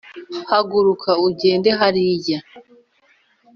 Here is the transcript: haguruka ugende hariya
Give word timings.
haguruka 0.49 1.09
ugende 1.27 1.69
hariya 1.79 2.39